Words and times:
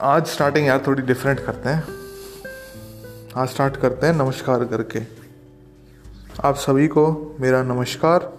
आज 0.00 0.26
स्टार्टिंग 0.26 0.66
यार 0.66 0.84
थोड़ी 0.86 1.02
डिफरेंट 1.02 1.40
करते 1.40 1.68
हैं। 1.68 1.84
आज 3.36 3.48
स्टार्ट 3.48 3.76
करते 3.76 4.06
हैं 4.06 4.14
नमस्कार 4.14 4.64
करके। 4.64 5.00
आप 6.44 6.54
सभी 6.54 6.88
को 6.88 7.36
मेरा 7.40 7.62
नमस्कार। 7.62 8.32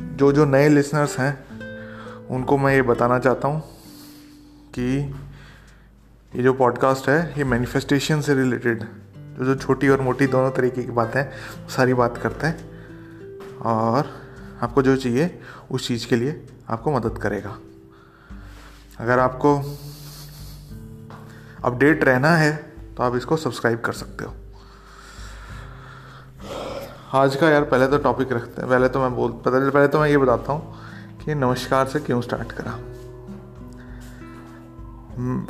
जो 0.00 0.32
जो 0.32 0.44
नए 0.44 0.68
लिसनर्स 0.68 1.18
हैं, 1.18 1.44
उनको 2.26 2.58
मैं 2.58 2.74
ये 2.74 2.82
बताना 2.82 3.18
चाहता 3.18 3.48
हूँ 3.48 3.60
कि 4.74 4.98
ये 6.36 6.42
जो 6.42 6.52
पॉडकास्ट 6.52 7.08
है, 7.08 7.34
ये 7.38 7.44
मैनिफेस्टेशन 7.44 8.20
से 8.20 8.34
रिलेटेड 8.34 8.82
जो 9.18 9.44
जो 9.44 9.54
छोटी 9.54 9.88
और 9.88 10.00
मोटी 10.00 10.26
दोनों 10.26 10.50
तरीके 10.50 10.82
की 10.82 10.90
बातें 10.90 11.20
हैं, 11.20 11.32
सारी 11.68 11.94
बात 11.94 12.18
करते 12.18 12.46
हैं। 12.46 12.70
और 13.56 14.20
आपको 14.62 14.82
जो 14.82 14.96
चाहिए, 14.96 15.40
उस 15.70 15.88
चीज़ 15.88 16.06
के 16.06 16.16
लिए 16.16 16.46
आपको 16.68 16.92
मदद 16.92 17.18
करेगा। 17.18 17.58
अगर 18.98 19.18
आपको 19.18 19.56
अपडेट 21.64 22.04
रहना 22.04 22.30
है 22.36 22.52
तो 22.96 23.02
आप 23.02 23.16
इसको 23.16 23.36
सब्सक्राइब 23.36 23.80
कर 23.80 23.92
सकते 23.92 24.24
हो। 24.24 24.34
आज 27.14 27.36
का 27.36 27.48
यार 27.50 27.64
पहले 27.64 27.86
तो 27.86 27.98
टॉपिक 27.98 28.32
रखते 28.32 28.62
हैं। 28.62 28.70
पहले 28.70 28.88
तो 28.88 29.00
मैं 29.00 29.14
बोल, 29.16 29.30
पहले 29.30 29.70
पहले 29.70 29.88
तो 29.88 30.00
मैं 30.00 30.08
ये 30.08 30.18
बताता 30.18 30.52
हूँ 30.52 30.74
कि 31.24 31.34
नमस्कार 31.34 31.86
से 31.88 32.00
क्यों 32.00 32.20
स्टार्ट 32.20 32.52
करा? 32.52 32.78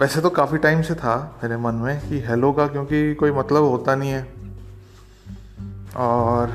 वैसे 0.01 0.20
तो 0.20 0.30
काफ़ी 0.30 0.59
टाइम 0.59 0.83
से 0.83 0.95
था 0.95 1.17
मेरे 1.42 1.56
मन 1.56 1.75
में 1.75 2.09
कि 2.09 2.20
हेलो 2.20 2.53
का, 2.53 2.67
क्योंकि 2.67 3.15
कोई 3.15 3.33
मतलब 3.33 3.62
होता 3.62 3.95
नहीं 3.95 4.11
है। 4.11 4.23
और 5.97 6.53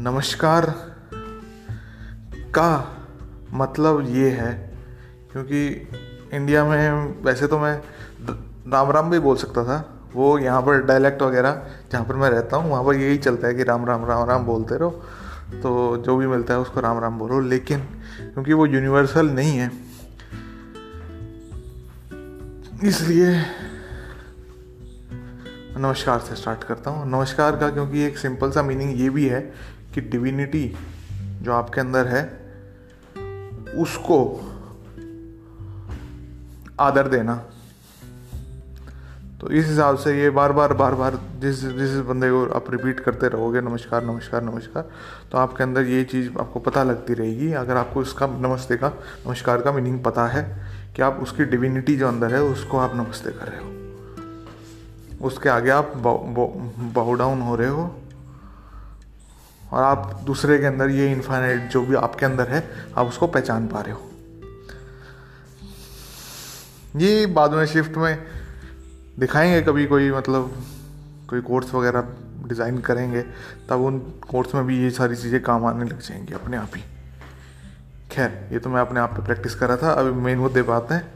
नमस्कार 0.00 0.74
का 2.54 2.96
मतलब 3.52 4.04
ये 4.08 4.30
है, 4.30 4.52
क्योंकि 5.32 5.66
इंडिया 6.32 6.64
में 6.64 7.22
वैसे 7.24 7.46
तो 7.46 7.58
मैं 7.58 7.74
राम 8.66 8.90
राम 8.90 9.10
भी 9.10 9.18
बोल 9.18 9.36
सकता 9.36 9.64
था। 9.64 9.78
वो 10.14 10.38
यहाँ 10.38 10.62
पर 10.62 10.82
डायलैक्ट 10.82 11.22
वगैरह, 11.22 11.62
जहाँ 11.92 12.04
पर 12.04 12.16
मैं 12.16 12.30
रहता 12.30 12.56
हूँ, 12.56 12.70
वहाँ 12.70 12.84
पर 12.84 12.94
यही 12.94 13.18
चलता 13.18 13.48
है 13.48 13.54
कि 13.54 13.64
राम 13.64 13.86
राम 13.86 14.04
राम 14.04 14.28
राम 14.28 14.44
बोलते 14.46 14.78
रहो। 14.78 14.90
तो 15.52 15.96
जो 15.96 16.16
भी 16.16 16.26
मिलता 16.26 16.54
है 16.54 16.60
उसको 16.60 16.80
राम 16.80 16.98
राम 16.98 17.18
बोलो। 17.18 17.40
लेकिन 17.40 17.80
क्योंकि 18.24 18.52
वो 18.52 18.66
यूनिवर्सल 18.66 19.30
नहीं 19.30 19.58
है, 19.58 19.70
इसलिए 22.84 23.32
नमस्कार 25.76 26.18
से 26.18 26.34
स्टार्ट 26.36 26.64
करता 26.64 26.90
हूँ। 26.90 27.10
नमस्कार 27.10 27.56
का 27.56 27.68
क्योंकि 27.70 28.02
एक 28.02 28.18
सिंपल 28.18 28.50
सा 28.50 28.62
मीनिंग 28.62 29.00
ये 29.00 29.08
भी 29.10 29.26
है 29.28 29.40
कि 29.94 30.00
डिविनिटी 30.02 30.66
जो 31.42 31.52
आपके 31.52 31.80
अंदर 31.80 32.06
है 32.06 32.22
उसको 33.74 34.18
आदर 36.80 37.08
देना। 37.08 37.34
तो 39.40 39.50
इस 39.50 39.66
हिसाब 39.66 39.96
से 39.96 40.12
ये 40.22 40.30
बार 40.30 40.52
बार 40.52 40.72
बार 40.72 40.94
बार 40.94 41.18
जिस 41.40 41.60
जिस 41.60 41.96
बंदे 42.06 42.30
को 42.30 42.44
आप 42.54 42.70
रिपीट 42.70 43.00
करते 43.00 43.28
रहोगे, 43.28 43.60
नमस्कार 43.60 44.04
नमस्कार 44.04 44.42
नमस्कार 44.42 44.88
तो 45.32 45.38
आपके 45.38 45.62
अंदर 45.64 45.86
ये 45.86 46.02
चीज़ 46.04 46.30
आपको 46.38 46.60
पता 46.60 46.82
लगती 46.82 47.14
रहेगी। 47.14 47.52
अगर 47.52 47.76
आपको 47.76 48.02
इसका 48.02 48.26
नमस्ते 48.26 48.76
का, 48.76 48.88
नमस्कार 49.26 49.62
का 49.62 49.72
मीनिंग 49.72 50.02
पता 50.04 50.26
है 50.26 50.44
कि 50.96 51.02
आप 51.02 51.18
उसकी 51.22 51.44
डिविनिटी 51.44 51.96
जो 51.96 52.08
अंदर 52.08 52.34
है, 52.34 52.42
उसको 52.42 52.78
आप 52.78 52.96
नमस्ते 52.96 53.30
कर 53.30 53.48
रहे 53.48 53.60
हो। 53.60 55.26
उसके 55.26 55.48
आगे 55.48 55.70
आप 55.70 55.92
बाउ 55.96 57.14
डाउन 57.14 57.40
हो 57.40 57.56
रहे 57.56 57.68
हो। 57.68 57.94
और 59.72 59.82
आप 59.82 60.22
दूसरे 60.24 60.58
के 60.58 60.66
अंदर 60.66 60.90
ये 60.90 61.12
इन्फाइनाइट 61.12 61.70
जो 61.70 61.82
भी 61.82 61.94
आपके 61.94 62.26
अंदर 62.26 62.48
है, 62.48 62.70
आप 62.96 63.06
उसको 63.06 63.26
पहचान 63.26 63.66
पा 63.66 63.80
रहे 63.80 63.92
हो। 63.92 64.10
ये 66.96 67.26
बाद 67.26 67.52
में 67.52 67.66
शिफ्ट 67.66 67.96
में 67.96 68.26
दिखाएँगे 69.18 69.62
कभी 69.62 69.86
कोई 69.86 70.10
मतलब 70.10 70.64
कोई 71.30 71.40
कोर्स 71.40 71.74
वगैरह 71.74 72.00
डिज़ाइन 72.48 72.78
करेंगे, 72.78 73.22
तब 73.68 73.80
उन 73.80 73.98
कोर्स 73.98 74.54
में 74.54 74.66
भी 74.66 74.82
ये 74.82 74.90
सारी 74.90 75.16
चीज़ें 75.16 75.42
काम 75.42 75.64
आने 75.66 75.84
लग 75.84 76.00
जाएँगी 76.00 76.34
अपने 76.34 76.56
आप 76.56 76.70
ही। 76.76 76.82
खैर, 78.12 78.48
ये 78.52 78.58
तो 78.58 78.70
मैं 78.70 78.80
अपने 78.80 79.00
आप 79.00 79.10
पे 79.10 79.22
प्रैक्टिस 79.26 79.54
कर 79.54 79.68
रहा 79.68 79.76
था, 79.76 79.92
अभी 79.92 80.10
मेन 80.10 80.38
मुद्दे 80.38 80.62
बात 80.62 80.92
है। 80.92 81.14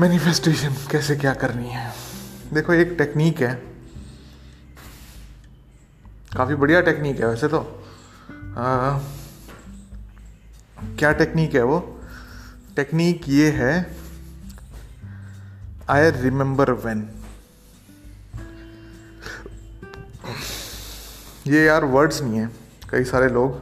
मैनिफेस्टेशन 0.00 0.68
कैसे 0.90 1.16
क्या 1.16 1.34
करनी 1.34 1.68
है? 1.68 1.92
देखो, 2.52 2.72
एक 2.72 2.94
टेक्निक 2.98 3.40
है। 3.40 3.71
काफ़ी 6.36 6.54
बढ़िया 6.54 6.80
टेक्निक 6.80 7.20
है 7.20 7.26
वैसे 7.26 7.48
तो। 7.48 7.58
आ, 8.56 8.98
क्या 10.98 11.12
टेक्निक 11.12 11.54
है 11.54 11.62
वो? 11.62 11.78
टेक्निक 12.76 13.28
ये 13.28 13.50
है 13.50 13.74
आई 15.90 16.10
रिमेंबर 16.10 16.70
वेन 16.70 17.08
ये 21.46 21.64
यार 21.64 21.84
वर्ड्स 21.84 22.22
नहीं 22.22 22.38
है 22.38 22.48
कई 22.90 23.04
सारे 23.04 23.28
लोग 23.28 23.60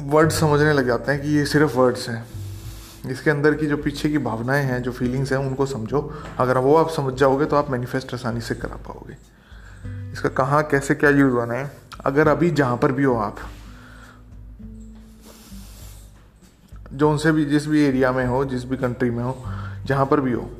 वर्ड्स 0.00 0.40
समझने 0.40 0.72
लग 0.72 0.86
जाते 0.86 1.12
हैं 1.12 1.22
कि 1.22 1.28
ये 1.28 1.46
सिर्फ़ 1.46 1.76
वर्ड्स 1.76 2.08
हैं। 2.08 2.24
इसके 3.10 3.30
अंदर 3.30 3.54
की 3.54 3.66
जो 3.66 3.76
पीछे 3.76 4.08
की 4.08 4.18
भावनाएँ 4.18 4.64
हैं 4.64 4.82
जो 4.82 4.92
फीलिंग्स 4.92 5.32
हैं 5.32 5.38
उनको 5.38 5.66
समझो। 5.66 6.00
अगर 6.38 6.58
वो 6.58 6.76
आप 6.76 6.90
समझ 6.90 7.14
जाओगे 7.14 7.44
तो 7.44 7.56
आप 7.56 7.70
मैनिफेस्ट 7.70 8.14
आसानी 8.14 8.40
से 8.40 8.54
करा 8.54 8.76
पाओगे। 8.76 9.31
इसका 10.12 10.28
कहाँ, 10.28 10.62
कैसे, 10.62 10.94
क्या 10.94 11.10
यूज़ 11.10 11.34
होना 11.34 11.54
है? 11.54 11.70
अगर 12.04 12.28
अभी 12.28 12.50
जहाँ 12.50 12.76
पर 12.76 12.92
भी 12.92 13.04
हो 13.04 13.16
आप, 13.16 13.36
जो 16.92 17.10
उनसे 17.10 17.32
भी, 17.32 17.44
जिस 17.44 17.66
भी 17.66 17.84
एरिया 17.84 18.12
में 18.12 18.26
हो, 18.26 18.44
जिस 18.44 18.64
भी 18.64 18.76
कंट्री 18.76 19.10
में 19.10 19.22
हो, 19.24 19.44
जहाँ 19.86 20.06
पर 20.06 20.20
भी 20.20 20.32
हो, 20.32 20.50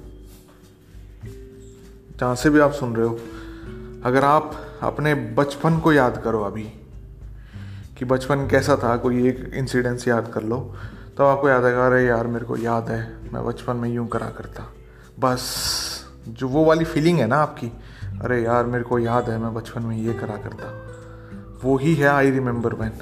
जहाँ 2.20 2.34
से 2.34 2.50
भी 2.50 2.60
आप 2.60 2.72
सुन 2.72 2.96
रहे 2.96 3.06
हो, 3.06 3.18
अगर 4.04 4.24
आप 4.24 4.78
अपने 4.82 5.14
बचपन 5.14 5.78
को 5.78 5.92
याद 5.92 6.20
करो 6.24 6.42
अभी, 6.42 6.64
कि 7.98 8.04
बचपन 8.04 8.46
कैसा 8.48 8.76
था, 8.76 8.96
कोई 8.96 9.28
एक 9.28 9.50
इंसिडेंस 9.54 10.08
याद 10.08 10.30
कर 10.34 10.42
लो 10.42 10.74
तो 11.16 11.24
आपको 11.24 11.48
याद 11.48 11.64
आएगा, 11.64 11.86
अरे 11.86 12.04
यार, 12.06 12.26
मेरे 12.26 12.44
को 12.44 12.56
याद 12.56 12.88
है, 12.88 13.32
मैं 13.32 13.44
बचपन 13.46 13.76
में 13.76 13.88
यूँ 13.88 14.08
करा 14.08 14.26
करता। 14.26 14.72
बस, 15.20 15.42
जो 16.28 16.48
वो 16.48 16.64
वाली 16.64 16.84
फीलिंग 16.84 17.18
है 17.18 17.26
ना 17.26 17.36
आपकी 17.36 17.72
अरे 18.20 18.42
यार, 18.42 18.66
मेरे 18.66 18.84
को 18.84 18.98
याद 18.98 19.28
है, 19.30 19.38
मैं 19.38 19.54
बचपन 19.54 19.82
में 19.82 19.96
ये 19.96 20.12
करा 20.12 20.36
करता। 20.36 20.68
वो 21.62 21.76
ही 21.78 21.94
है 21.94 22.08
आई 22.08 22.30
रिमेंबर 22.30 22.74
वैन 22.74 22.92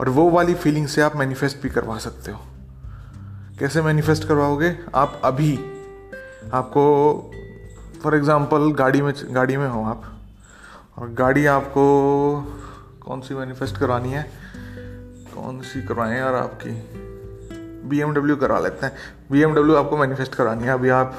और 0.00 0.08
वो 0.08 0.30
वाली 0.30 0.54
फीलिंग 0.54 0.86
से 0.86 1.02
आप 1.02 1.16
मैनिफेस्ट 1.16 1.62
भी 1.62 1.68
करवा 1.68 1.98
सकते 1.98 2.32
हो। 2.32 2.40
कैसे 3.58 3.82
मैनिफेस्ट 3.82 4.28
करवाओगे? 4.28 4.76
आप 4.94 5.20
अभी। 5.24 5.54
आपको 6.52 6.84
फॉर 8.02 8.14
एग्ज़ाम्पल 8.14 8.72
गाड़ी 8.72 9.02
में 9.02 9.12
गाड़ी 9.30 9.56
में 9.56 9.68
हो 9.68 9.84
आप। 9.84 10.02
और 10.98 11.12
गाड़ी 11.12 11.46
आपको 11.46 11.84
कौन 13.00 13.20
सी 13.20 13.34
मैनिफेस्ट 13.34 13.76
करवानी 13.76 14.12
है? 14.12 14.22
कौन 15.34 15.60
सी 15.60 15.82
करवाएँ 15.82 16.18
यार 16.18 16.34
आपकी? 16.34 16.70
बी 17.88 18.00
एम 18.00 18.14
करवा 18.14 18.58
लेते 18.58 18.86
हैं। 18.86 18.92
बी 19.32 19.42
एम 19.42 19.76
आपको 19.76 19.96
मैनिफेस्ट 19.96 20.34
करानी 20.34 20.64
है। 20.64 20.70
अभी 20.70 20.88
आप 20.88 21.14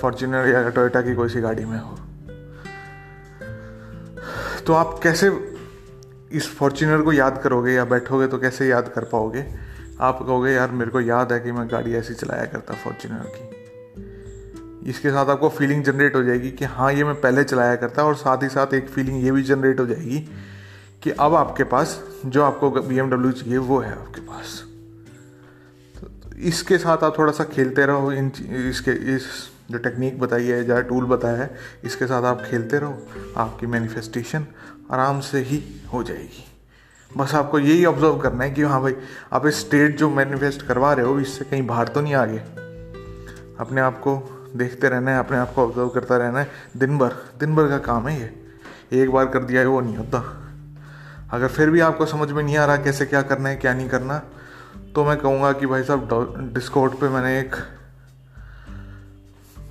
फॉर्चुनर 0.00 0.48
या 0.48 0.68
टोयोटा 0.68 1.00
की 1.02 1.14
कोई 1.14 1.28
सी 1.28 1.40
गाड़ी 1.40 1.64
में 1.64 1.78
हो। 1.78 1.98
तो 4.66 4.72
आप 4.72 5.00
कैसे 5.02 5.54
इस 6.32 6.56
फॉर्चूनर 6.56 7.02
को 7.02 7.12
याद 7.12 7.40
करोगे 7.42 7.72
या 7.72 7.84
बैठोगे 7.84 8.26
तो 8.26 8.38
कैसे 8.38 8.68
याद 8.68 8.92
कर 8.94 9.04
पाओगे? 9.04 9.46
आप 10.00 10.18
कहोगे, 10.18 10.52
यार, 10.52 10.70
मेरे 10.70 10.90
को 10.90 11.00
याद 11.00 11.32
है 11.32 11.40
कि 11.40 11.52
मैं 11.52 11.68
गाड़ी 11.70 11.94
ऐसी 11.94 12.14
चलाया 12.14 12.44
करता 12.44 12.74
फॉर्चूनर 12.74 13.32
की। 13.36 13.56
इसके 14.90 15.10
साथ 15.10 15.26
आपको 15.26 15.48
फीलिंग 15.48 15.84
जनरेट 15.84 16.16
हो 16.16 16.22
जाएगी 16.22 16.50
कि 16.50 16.64
हाँ 16.64 16.92
ये 16.92 17.04
मैं 17.04 17.20
पहले 17.20 17.44
चलाया 17.44 17.76
करता 17.76 18.04
और 18.04 18.14
साथ 18.14 18.42
ही 18.42 18.48
साथ 18.48 18.74
एक 18.74 18.88
फीलिंग 18.88 19.24
ये 19.24 19.32
भी 19.32 19.42
जनरेट 19.42 19.80
हो 19.80 19.86
जाएगी 19.86 20.28
कि 21.02 21.10
अब 21.10 21.34
आपके 21.34 21.64
पास, 21.64 22.04
जो 22.26 22.42
आपको 22.42 22.70
बी 22.70 23.32
चाहिए, 23.32 23.58
वो 23.58 23.78
है 23.78 23.92
आपके 23.92 24.20
पास। 24.20 24.64
तो 26.00 26.36
इसके 26.36 26.78
साथ 26.78 26.98
आप 26.98 27.18
थोड़ा 27.18 27.32
सा 27.32 27.44
खेलते 27.44 27.86
रहो, 27.86 28.12
इन 28.12 28.26
इसके, 28.70 28.90
इस 28.90 29.50
जो 29.70 29.78
टेक्निक 29.78 30.18
बताई 30.20 30.46
है 30.46 30.68
या 30.68 30.80
टूल 30.80 31.04
बताया 31.04 31.36
है, 31.36 31.50
इसके 31.84 32.06
साथ 32.06 32.24
आप 32.24 32.42
खेलते 32.42 32.78
रहो, 32.78 32.98
आपकी 33.36 33.66
मैनिफेस्टेशन 33.66 34.46
आराम 34.90 35.20
से 35.20 35.40
ही 35.40 35.62
हो 35.92 36.02
जाएगी। 36.02 36.44
बस 37.10 37.34
आपको 37.34 37.58
यही 37.58 37.84
ऑब्ज़र्व 37.84 38.18
करना 38.18 38.44
है 38.44 38.50
कि 38.50 38.62
हाँ 38.62 38.80
भाई, 38.82 38.94
आप 39.32 39.46
इस 39.46 39.60
स्टेट 39.60 39.96
जो 39.98 40.10
मैनिफेस्ट 40.10 40.62
करवा 40.62 40.92
रहे 40.92 41.06
हो, 41.06 41.18
इससे 41.20 41.44
कहीं 41.44 41.66
बाहर 41.66 41.88
तो 41.88 42.00
नहीं 42.00 42.14
आगे 42.14 42.38
अपने 43.60 43.80
आप 43.80 43.98
को 43.98 44.16
देखते 44.56 44.88
रहना 44.88 45.10
है, 45.10 45.18
अपने 45.18 45.36
आप 45.36 45.52
को 45.54 45.62
ऑब्ज़र्व 45.62 45.88
करता 45.88 46.16
रहना 46.16 46.40
है। 46.40 46.50
दिन 46.76 46.98
भर 46.98 47.12
दिन 47.40 47.54
भर 47.56 47.68
का 47.68 47.78
काम 47.84 48.08
है 48.08 48.20
ये। 48.20 49.02
एक 49.02 49.10
बार 49.10 49.26
कर 49.26 49.44
दिया 49.44 49.60
है, 49.60 49.66
वो 49.66 49.80
नहीं 49.80 49.96
होता। 49.96 50.22
अगर 51.32 51.48
फिर 51.48 51.70
भी 51.70 51.80
आपको 51.80 52.06
समझ 52.06 52.30
में 52.30 52.42
नहीं 52.42 52.56
आ 52.56 52.64
रहा 52.64 52.76
कैसे 52.76 53.06
क्या 53.06 53.22
करना 53.22 53.48
है, 53.48 53.56
क्या 53.56 53.74
नहीं 53.74 53.88
करना 53.88 54.18
तो 54.94 55.04
मैं 55.04 55.16
कहूँगा 55.16 55.52
कि 55.52 55.66
भाई 55.66 55.82
साहब 55.82 56.52
डिस्काउंट 56.54 56.92
पे 57.00 57.08
मैंने 57.08 57.38
एक 57.40 57.56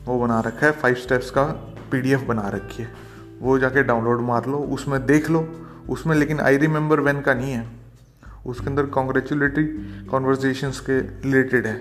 वो 0.05 0.19
बना 0.19 0.39
रखा 0.39 0.65
है 0.65 0.71
फाइव 0.71 0.95
स्टेप्स 0.95 1.29
का 1.29 1.43
पीडीएफ 1.91 2.21
बना 2.21 2.47
रखी 2.49 2.83
है। 2.83 2.89
वो 3.41 3.57
जाके 3.59 3.83
डाउनलोड 3.83 4.21
मार 4.21 4.45
लो, 4.45 4.57
उसमें 4.57 5.05
देख 5.05 5.29
लो, 5.29 5.47
उसमें 5.89 6.15
लेकिन 6.15 6.39
आई 6.39 6.57
रिमेंबर 6.57 6.99
वेन 6.99 7.21
का 7.21 7.33
नहीं 7.33 7.51
है। 7.51 7.67
उसके 8.45 8.65
अंदर 8.65 8.85
कॉन्ग्रेचुलेटरी 8.85 9.63
कॉन्वर्जेशंस 10.09 10.79
के 10.79 10.99
रिलेटेड 10.99 11.67
है। 11.67 11.75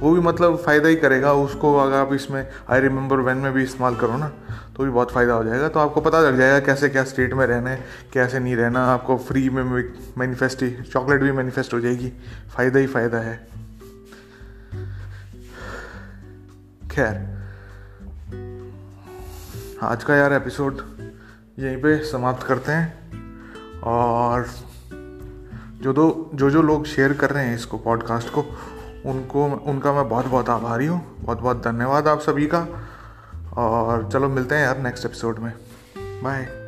वो 0.00 0.12
भी 0.12 0.20
मतलब 0.20 0.56
फ़ायदा 0.56 0.88
ही 0.88 0.96
करेगा, 0.96 1.32
उसको 1.34 1.76
अगर 1.76 1.96
आप 1.96 2.12
इसमें 2.12 2.46
आई 2.70 2.80
रिमेंबर 2.80 3.20
वैन 3.20 3.36
में 3.36 3.52
भी 3.52 3.62
इस्तेमाल 3.62 3.96
करो 3.96 4.16
ना 4.16 4.28
तो 4.76 4.84
भी 4.84 4.90
बहुत 4.90 5.10
फ़ायदा 5.12 5.32
हो 5.32 5.44
जाएगा। 5.44 5.68
तो 5.68 5.80
आपको 5.80 6.00
पता 6.00 6.20
लग 6.20 6.36
जाएगा 6.38 6.60
कैसे 6.66 6.88
क्या 6.88 7.04
स्टेट 7.04 7.34
में 7.34 7.44
रहना 7.46 7.70
है, 7.70 7.84
कैसे 8.12 8.38
नहीं 8.38 8.56
रहना। 8.56 8.84
आपको 8.86 9.16
फ्री 9.18 9.48
में 9.50 9.62
मैनिफेस्ट 10.18 10.64
चॉकलेट 10.82 11.20
भी 11.20 11.32
मैनिफेस्ट 11.32 11.74
हो 11.74 11.80
जाएगी। 11.80 12.12
फ़ायदा 12.56 12.78
ही 12.78 12.86
फ़ायदा 12.86 13.18
है। 13.18 13.38
खैर, 16.90 17.16
आज 19.82 20.04
का 20.04 20.14
यार 20.14 20.32
एपिसोड 20.32 20.80
यहीं 21.58 21.76
पे 21.76 22.04
समाप्त 22.04 22.46
करते 22.46 22.72
हैं 22.72 23.12
और 23.80 24.46
जो 25.82 25.92
दो, 25.92 26.30
जो 26.34 26.50
जो 26.50 26.62
लोग 26.62 26.84
शेयर 26.84 27.12
कर 27.12 27.30
रहे 27.30 27.46
हैं 27.46 27.54
इसको 27.54 27.78
पॉडकास्ट 27.78 28.28
को, 28.28 28.40
उनको, 29.06 29.44
उनका 29.44 29.92
मैं 29.92 30.08
बहुत 30.08 30.26
बहुत 30.26 30.48
आभारी 30.48 30.86
हूँ। 30.86 31.16
बहुत 31.20 31.40
बहुत 31.40 31.64
धन्यवाद 31.64 32.08
आप 32.08 32.20
सभी 32.20 32.46
का। 32.46 32.66
और 33.56 34.10
चलो 34.12 34.28
मिलते 34.28 34.54
हैं 34.54 34.62
यार 34.62 34.78
नेक्स्ट 34.78 35.04
एपिसोड 35.04 35.38
में। 35.38 35.52
बाय 36.22 36.59